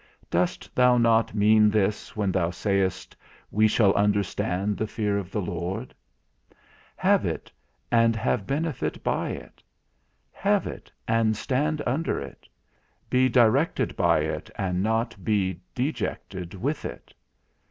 [0.31, 3.15] Dost thou not mean this when thou sayest,
[3.51, 5.93] we shall understand the fear of the Lord?
[6.95, 7.51] Have it,
[7.91, 9.61] and have benefit by it;
[10.31, 12.49] have it, and stand under it;
[13.11, 17.13] be directed by it, and not be dejected with it.